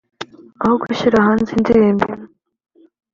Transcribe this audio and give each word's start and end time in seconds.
aho 0.63 0.73
gushyira 0.81 1.25
hanze 1.27 1.49
indirimbo 1.57 2.03
imwe 2.11 2.27